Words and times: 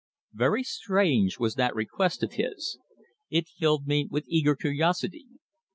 Very 0.33 0.63
strange 0.63 1.37
was 1.37 1.53
that 1.53 1.75
request 1.75 2.23
of 2.23 2.33
his. 2.33 2.79
It 3.29 3.47
filled 3.47 3.85
me 3.85 4.07
with 4.09 4.25
eager 4.27 4.55
curiosity. 4.55 5.27